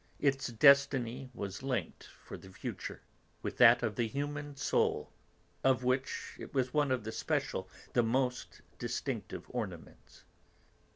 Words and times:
Its 0.19 0.47
destiny 0.47 1.29
was 1.31 1.61
linked, 1.61 2.05
for 2.25 2.35
the 2.35 2.49
future, 2.49 3.03
with 3.43 3.57
that 3.57 3.83
of 3.83 3.95
the 3.95 4.07
human 4.07 4.55
soul, 4.55 5.11
of 5.63 5.83
which 5.83 6.35
it 6.39 6.55
was 6.55 6.73
one 6.73 6.89
of 6.89 7.03
the 7.03 7.11
special, 7.11 7.69
the 7.93 8.01
most 8.01 8.61
distinctive 8.79 9.45
ornaments. 9.49 10.23